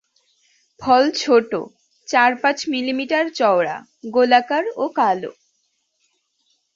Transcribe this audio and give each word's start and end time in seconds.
ফল 0.79 1.03
ছোট, 1.21 1.51
চার-পাঁচ 2.07 2.57
মিলিমিটার 2.67 3.25
চওড়া, 3.39 3.75
গোলাকার 4.13 4.63
ও 4.77 4.85
কালো। 4.97 5.31